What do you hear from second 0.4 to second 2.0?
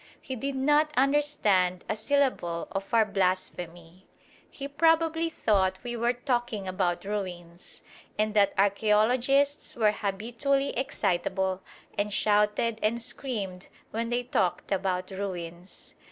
not understand a